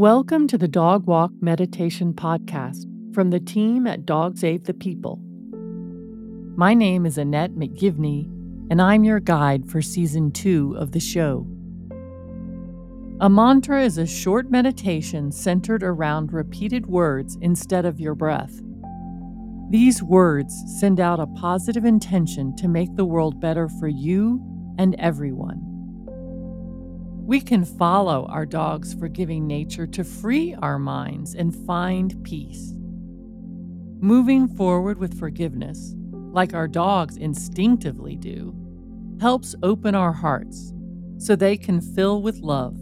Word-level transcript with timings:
Welcome 0.00 0.46
to 0.46 0.56
the 0.56 0.66
Dog 0.66 1.06
Walk 1.06 1.30
Meditation 1.42 2.14
Podcast 2.14 2.86
from 3.14 3.28
the 3.28 3.38
team 3.38 3.86
at 3.86 4.06
Dog 4.06 4.38
Save 4.38 4.64
the 4.64 4.72
People. 4.72 5.20
My 6.56 6.72
name 6.72 7.04
is 7.04 7.18
Annette 7.18 7.50
McGivney, 7.50 8.24
and 8.70 8.80
I'm 8.80 9.04
your 9.04 9.20
guide 9.20 9.68
for 9.68 9.82
season 9.82 10.32
two 10.32 10.74
of 10.78 10.92
the 10.92 11.00
show. 11.00 11.46
A 13.20 13.28
mantra 13.28 13.82
is 13.82 13.98
a 13.98 14.06
short 14.06 14.50
meditation 14.50 15.30
centered 15.30 15.82
around 15.82 16.32
repeated 16.32 16.86
words 16.86 17.36
instead 17.42 17.84
of 17.84 18.00
your 18.00 18.14
breath. 18.14 18.58
These 19.68 20.02
words 20.02 20.64
send 20.80 20.98
out 20.98 21.20
a 21.20 21.26
positive 21.26 21.84
intention 21.84 22.56
to 22.56 22.68
make 22.68 22.96
the 22.96 23.04
world 23.04 23.38
better 23.38 23.68
for 23.68 23.88
you 23.88 24.42
and 24.78 24.94
everyone. 24.98 25.69
We 27.30 27.40
can 27.40 27.64
follow 27.64 28.26
our 28.26 28.44
dog's 28.44 28.92
forgiving 28.92 29.46
nature 29.46 29.86
to 29.86 30.02
free 30.02 30.56
our 30.60 30.80
minds 30.80 31.36
and 31.36 31.54
find 31.64 32.20
peace. 32.24 32.74
Moving 34.00 34.48
forward 34.48 34.98
with 34.98 35.16
forgiveness, 35.16 35.94
like 36.10 36.54
our 36.54 36.66
dogs 36.66 37.16
instinctively 37.16 38.16
do, 38.16 38.52
helps 39.20 39.54
open 39.62 39.94
our 39.94 40.12
hearts 40.12 40.74
so 41.18 41.36
they 41.36 41.56
can 41.56 41.80
fill 41.80 42.20
with 42.20 42.40
love. 42.40 42.74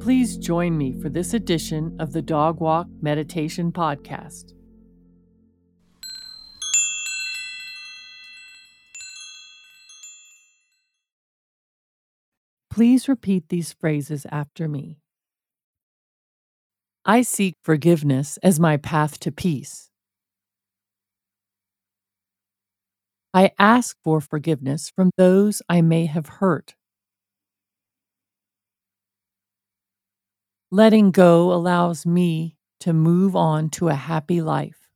Please 0.00 0.36
join 0.36 0.76
me 0.76 1.00
for 1.00 1.08
this 1.08 1.34
edition 1.34 1.94
of 2.00 2.12
the 2.12 2.22
Dog 2.22 2.60
Walk 2.60 2.88
Meditation 3.00 3.70
Podcast. 3.70 4.57
Please 12.78 13.08
repeat 13.08 13.48
these 13.48 13.72
phrases 13.72 14.24
after 14.30 14.68
me. 14.68 15.00
I 17.04 17.22
seek 17.22 17.56
forgiveness 17.60 18.36
as 18.40 18.60
my 18.60 18.76
path 18.76 19.18
to 19.18 19.32
peace. 19.32 19.90
I 23.34 23.50
ask 23.58 23.96
for 24.04 24.20
forgiveness 24.20 24.92
from 24.94 25.10
those 25.16 25.60
I 25.68 25.80
may 25.80 26.06
have 26.06 26.28
hurt. 26.38 26.76
Letting 30.70 31.10
go 31.10 31.52
allows 31.52 32.06
me 32.06 32.58
to 32.78 32.92
move 32.92 33.34
on 33.34 33.70
to 33.70 33.88
a 33.88 33.94
happy 33.94 34.40
life. 34.40 34.88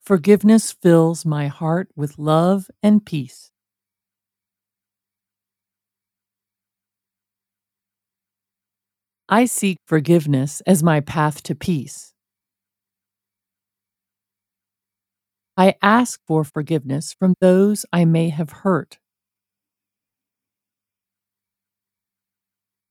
Forgiveness 0.00 0.72
fills 0.72 1.26
my 1.26 1.48
heart 1.48 1.90
with 1.94 2.18
love 2.18 2.70
and 2.82 3.04
peace. 3.04 3.51
I 9.32 9.46
seek 9.46 9.78
forgiveness 9.86 10.60
as 10.66 10.82
my 10.82 11.00
path 11.00 11.42
to 11.44 11.54
peace. 11.54 12.12
I 15.56 15.74
ask 15.82 16.20
for 16.26 16.44
forgiveness 16.44 17.12
from 17.12 17.34
those 17.40 17.84
I 17.92 18.04
may 18.04 18.30
have 18.30 18.50
hurt. 18.50 18.98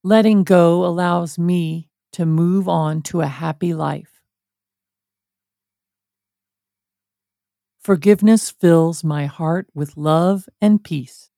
Letting 0.04 0.44
go 0.44 0.86
allows 0.86 1.40
me 1.40 1.90
to 2.14 2.26
move 2.28 2.70
on 2.70 3.02
to 3.04 3.22
a 3.22 3.28
happy 3.28 3.74
life. 3.74 4.22
Forgiveness 7.80 8.52
fills 8.52 9.04
my 9.04 9.26
heart 9.26 9.68
with 9.74 9.98
love 9.98 10.48
and 10.62 10.84
peace. 10.84 11.31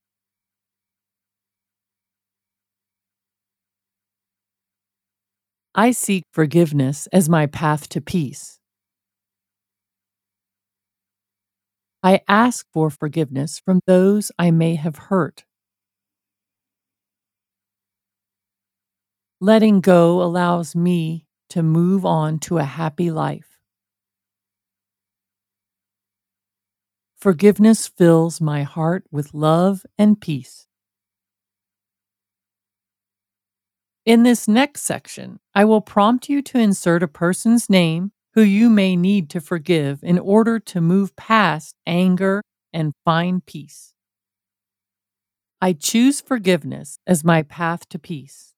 I 5.75 5.89
seek 5.89 6.25
forgiveness 6.31 7.08
as 7.11 7.27
my 7.27 7.48
path 7.48 7.89
to 7.89 8.02
peace. 8.02 8.59
I 12.03 12.21
ask 12.27 12.67
for 12.71 12.92
forgiveness 12.92 13.59
from 13.59 13.80
those 13.87 14.31
I 14.37 14.52
may 14.52 14.75
have 14.75 14.98
hurt. 14.98 15.45
Letting 19.39 19.81
go 19.81 20.21
allows 20.21 20.75
me 20.75 21.25
to 21.49 21.64
move 21.64 22.05
on 22.05 22.39
to 22.39 22.59
a 22.59 22.64
happy 22.64 23.09
life. 23.09 23.58
Forgiveness 27.15 27.87
fills 27.87 28.39
my 28.39 28.64
heart 28.64 29.05
with 29.11 29.33
love 29.33 29.86
and 29.98 30.19
peace. 30.21 30.67
In 34.05 34.23
this 34.23 34.49
next 34.49 34.81
section, 34.81 35.39
I 35.55 35.64
will 35.64 35.80
prompt 35.80 36.27
you 36.27 36.41
to 36.41 36.59
insert 36.59 37.03
a 37.03 37.08
person's 37.08 37.69
name 37.69 38.11
who 38.33 38.41
you 38.41 38.69
may 38.69 38.97
need 38.97 39.30
to 39.30 39.39
forgive 39.39 40.03
in 40.03 40.19
order 40.19 40.59
to 40.59 40.81
move 40.81 41.15
past 41.15 41.75
anger 41.87 42.42
and 42.73 42.92
find 43.05 43.45
peace. 43.45 43.93
I 45.61 45.71
choose 45.71 46.19
forgiveness 46.19 46.99
as 47.08 47.23
my 47.23 47.43
path 47.43 47.87
to 47.89 47.99
peace. 47.99 48.53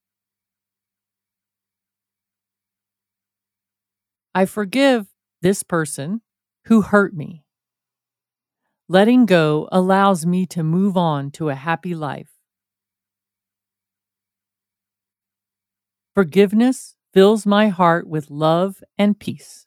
I 4.34 4.46
forgive 4.46 5.06
this 5.42 5.62
person 5.62 6.22
who 6.64 6.82
hurt 6.82 7.14
me. 7.14 7.44
Letting 8.88 9.26
go 9.26 9.68
allows 9.70 10.26
me 10.26 10.44
to 10.46 10.64
move 10.64 10.96
on 10.96 11.30
to 11.32 11.50
a 11.50 11.54
happy 11.54 11.94
life. 11.94 12.35
Forgiveness 16.16 16.96
fills 17.12 17.44
my 17.44 17.68
heart 17.68 18.08
with 18.08 18.30
love 18.30 18.82
and 18.96 19.20
peace. 19.20 19.66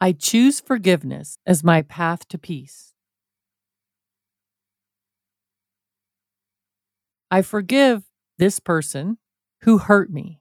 I 0.00 0.12
choose 0.12 0.60
forgiveness 0.60 1.38
as 1.44 1.64
my 1.64 1.82
path 1.82 2.28
to 2.28 2.38
peace. 2.38 2.94
I 7.32 7.42
forgive 7.42 8.04
this 8.38 8.60
person 8.60 9.18
who 9.62 9.78
hurt 9.78 10.08
me. 10.08 10.40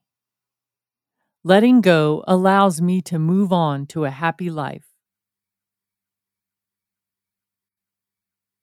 Letting 1.44 1.82
go 1.82 2.24
allows 2.28 2.84
me 2.84 3.02
to 3.02 3.18
move 3.18 3.52
on 3.52 3.88
to 3.88 4.06
a 4.06 4.12
happy 4.12 4.52
life. 4.52 4.86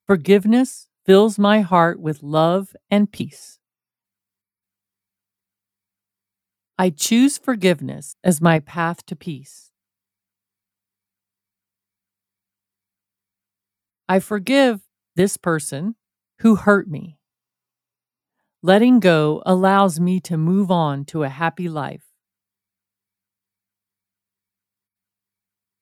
Forgiveness 0.06 0.86
fills 1.04 1.40
my 1.40 1.62
heart 1.62 1.98
with 1.98 2.22
love 2.22 2.76
and 2.88 3.10
peace. 3.10 3.58
I 6.80 6.90
choose 6.90 7.38
forgiveness 7.38 8.14
as 8.22 8.40
my 8.40 8.60
path 8.60 9.04
to 9.06 9.16
peace. 9.16 9.72
I 14.08 14.20
forgive 14.20 14.80
this 15.16 15.36
person 15.36 15.96
who 16.38 16.54
hurt 16.54 16.88
me. 16.88 17.18
Letting 18.62 19.00
go 19.00 19.42
allows 19.44 19.98
me 19.98 20.20
to 20.20 20.36
move 20.36 20.70
on 20.70 21.04
to 21.06 21.24
a 21.24 21.28
happy 21.28 21.68
life. 21.68 22.04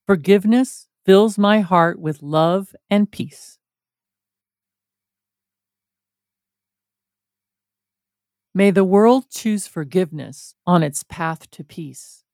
Forgiveness 0.06 0.88
fills 1.04 1.36
my 1.36 1.60
heart 1.60 2.00
with 2.00 2.22
love 2.22 2.74
and 2.88 3.10
peace. 3.10 3.55
May 8.56 8.70
the 8.70 8.84
world 8.84 9.26
choose 9.28 9.66
forgiveness 9.66 10.54
on 10.66 10.82
its 10.82 11.02
path 11.02 11.50
to 11.50 11.62
peace. 11.62 12.24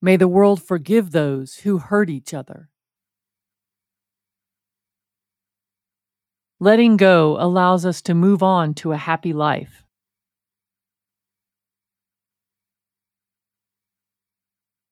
May 0.00 0.16
the 0.16 0.28
world 0.28 0.62
forgive 0.62 1.10
those 1.10 1.56
who 1.64 1.78
hurt 1.78 2.08
each 2.08 2.32
other. 2.32 2.70
Letting 6.60 6.96
go 6.96 7.36
allows 7.40 7.84
us 7.84 8.00
to 8.02 8.14
move 8.14 8.44
on 8.44 8.74
to 8.74 8.92
a 8.92 8.96
happy 8.96 9.32
life. 9.32 9.82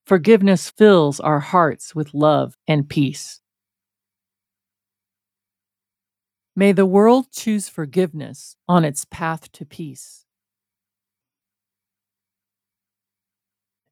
Forgiveness 0.04 0.70
fills 0.70 1.20
our 1.20 1.38
hearts 1.38 1.94
with 1.94 2.14
love 2.14 2.56
and 2.66 2.88
peace. 2.88 3.40
May 6.60 6.72
the 6.72 6.84
world 6.84 7.32
choose 7.32 7.70
forgiveness 7.70 8.54
on 8.68 8.84
its 8.84 9.06
path 9.06 9.50
to 9.52 9.64
peace. 9.64 10.26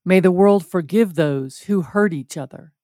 May 0.05 0.20
the 0.20 0.31
world 0.31 0.67
forgive 0.67 1.15
those 1.15 1.61
who 1.61 1.81
hurt 1.81 2.12
each 2.12 2.37
other. 2.37 2.75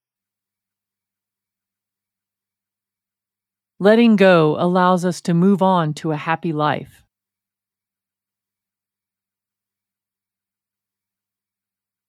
Letting 3.78 4.16
go 4.16 4.56
allows 4.58 5.04
us 5.04 5.20
to 5.20 5.34
move 5.34 5.60
on 5.60 5.92
to 6.00 6.12
a 6.12 6.16
happy 6.16 6.54
life. 6.54 7.04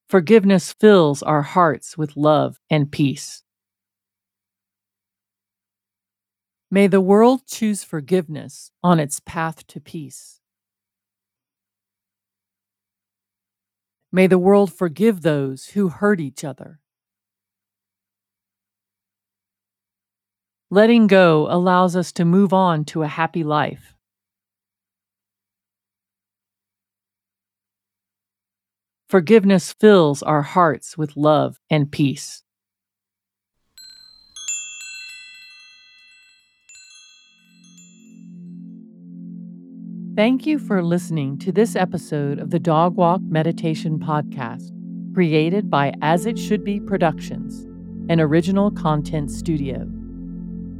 Forgiveness 0.07 0.71
fills 0.71 1.21
our 1.21 1.42
hearts 1.42 1.98
with 1.98 2.16
love 2.16 2.57
and 2.69 2.89
peace. 2.89 3.44
May 6.75 6.88
the 6.88 7.00
world 7.00 7.48
choose 7.48 7.86
forgiveness 7.86 8.69
on 8.83 9.00
its 9.00 9.22
path 9.22 9.66
to 9.68 9.80
peace. 9.80 10.42
May 14.12 14.27
the 14.27 14.38
world 14.38 14.74
forgive 14.74 15.22
those 15.22 15.68
who 15.68 15.88
hurt 15.88 16.19
each 16.19 16.44
other. 16.44 16.81
Letting 20.69 21.07
go 21.07 21.48
allows 21.50 21.95
us 21.95 22.12
to 22.12 22.25
move 22.25 22.51
on 22.51 22.83
to 22.92 23.04
a 23.04 23.07
happy 23.07 23.45
life. 23.45 23.95
Forgiveness 29.07 29.71
fills 29.71 30.21
our 30.21 30.42
hearts 30.42 30.98
with 30.98 31.16
love 31.16 31.57
and 31.69 31.89
peace. 31.89 32.44
Thank 40.16 40.46
you 40.46 40.60
for 40.60 40.82
listening 40.82 41.38
to 41.40 41.52
this 41.52 41.76
episode 41.76 42.40
of 42.40 42.50
the 42.50 42.58
Dog 42.58 42.96
Walk 42.96 43.20
Meditation 43.24 44.00
Podcast, 44.00 44.72
created 45.14 45.70
by 45.70 45.92
As 46.02 46.26
It 46.26 46.40
Should 46.40 46.64
Be 46.64 46.80
Productions, 46.80 47.66
an 48.10 48.22
original 48.22 48.72
content 48.72 49.30
studio. 49.30 49.86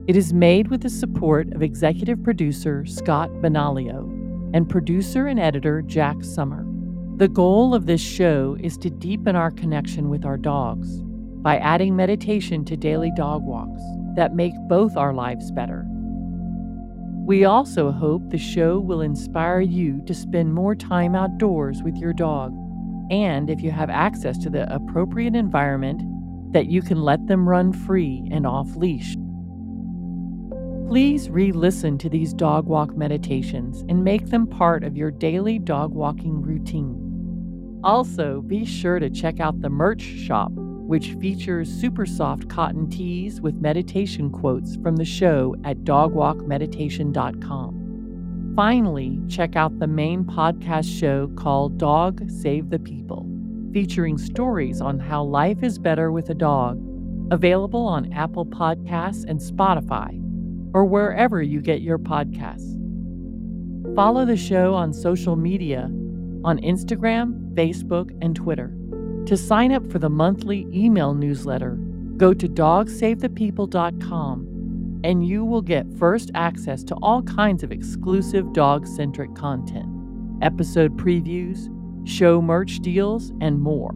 It 0.08 0.16
is 0.16 0.32
made 0.32 0.70
with 0.70 0.84
the 0.84 0.90
support 0.90 1.52
of 1.52 1.62
executive 1.62 2.24
producer 2.24 2.86
Scott 2.86 3.30
Benaglio 3.42 4.10
and 4.54 4.70
producer 4.70 5.28
and 5.28 5.38
editor 5.38 5.82
Jack 5.82 6.24
Summer. 6.24 6.66
The 7.18 7.28
goal 7.28 7.76
of 7.76 7.88
this 7.88 8.00
show 8.00 8.56
is 8.62 8.78
to 8.78 8.90
deepen 8.90 9.36
our 9.36 9.52
connection 9.52 10.08
with 10.08 10.24
our 10.24 10.38
dogs 10.38 11.02
by 11.42 11.58
adding 11.58 11.94
meditation 11.94 12.64
to 12.64 12.78
daily 12.78 13.12
dog 13.18 13.44
walks 13.44 13.82
that 14.16 14.34
make 14.34 14.54
both 14.70 14.96
our 14.96 15.14
lives 15.14 15.52
better. 15.52 15.86
We 17.26 17.44
also 17.44 17.92
hope 17.92 18.30
the 18.30 18.38
show 18.38 18.78
will 18.78 19.02
inspire 19.02 19.60
you 19.60 20.00
to 20.06 20.14
spend 20.14 20.54
more 20.54 20.76
time 20.76 21.16
outdoors 21.16 21.82
with 21.82 21.98
your 21.98 22.14
dog, 22.14 22.56
and 23.10 23.50
if 23.50 23.62
you 23.62 23.72
have 23.72 23.90
access 23.90 24.38
to 24.44 24.50
the 24.52 24.72
appropriate 24.72 25.36
environment, 25.36 26.04
that 26.54 26.68
you 26.68 26.84
can 26.84 27.02
let 27.02 27.26
them 27.26 27.50
run 27.50 27.74
free 27.74 28.28
and 28.32 28.46
off 28.46 28.76
leash. 28.76 29.16
Please 30.88 31.32
re 31.32 31.52
listen 31.52 31.98
to 31.98 32.10
these 32.10 32.32
dog 32.32 32.68
walk 32.68 32.96
meditations 32.96 33.84
and 33.90 34.04
make 34.04 34.28
them 34.28 34.46
part 34.46 34.84
of 34.84 34.96
your 34.96 35.10
daily 35.10 35.58
dog 35.58 35.96
walking 35.96 36.44
routine. 36.44 37.02
Also, 37.84 38.44
be 38.44 38.66
sure 38.66 39.00
to 39.00 39.10
check 39.10 39.40
out 39.40 39.62
the 39.62 39.70
merch 39.70 40.04
shop, 40.04 40.52
which 40.88 41.14
features 41.14 41.70
super 41.70 42.06
soft 42.06 42.48
cotton 42.48 42.90
tees 42.90 43.42
with 43.42 43.56
meditation 43.56 44.30
quotes 44.30 44.76
from 44.78 44.96
the 44.96 45.06
show 45.06 45.56
at 45.64 45.80
dogwalkmeditation.com. 45.80 48.54
Finally, 48.56 49.20
check 49.28 49.56
out 49.56 49.80
the 49.80 49.88
main 49.88 50.24
podcast 50.24 51.00
show 51.00 51.28
called 51.36 51.78
Dog 51.78 52.30
Save 52.30 52.70
the 52.70 52.80
People, 52.80 53.28
featuring 53.74 54.18
stories 54.18 54.80
on 54.80 55.00
how 55.00 55.24
life 55.24 55.64
is 55.64 55.78
better 55.78 56.12
with 56.12 56.30
a 56.30 56.36
dog, 56.36 56.82
available 57.32 57.86
on 57.86 58.14
Apple 58.14 58.46
Podcasts 58.46 59.26
and 59.28 59.40
Spotify, 59.40 60.22
or 60.74 60.86
wherever 60.86 61.42
you 61.42 61.60
get 61.60 61.82
your 61.82 62.00
podcasts. 62.00 62.74
Follow 63.96 64.26
the 64.26 64.38
show 64.38 64.74
on 64.74 64.94
social 64.94 65.36
media 65.36 65.90
on 66.46 66.60
Instagram, 66.60 67.54
Facebook, 67.56 68.16
and 68.22 68.36
Twitter. 68.36 68.72
To 69.26 69.36
sign 69.36 69.72
up 69.72 69.92
for 69.92 69.98
the 69.98 70.10
monthly 70.10 70.68
email 70.72 71.16
newsletter, 71.16 71.78
go 72.18 72.32
to 72.34 72.48
dogsavethepeople.com 72.48 75.02
and 75.04 75.28
you 75.28 75.44
will 75.44 75.64
get 75.64 75.92
first 75.98 76.30
access 76.36 76.84
to 76.84 76.94
all 77.02 77.24
kinds 77.24 77.64
of 77.64 77.72
exclusive 77.72 78.54
dog 78.54 78.86
centric 78.86 79.34
content, 79.36 79.88
episode 80.44 80.96
previews, 80.98 81.72
show 82.08 82.40
merch 82.40 82.80
deals, 82.82 83.34
and 83.42 83.60
more. 83.60 83.96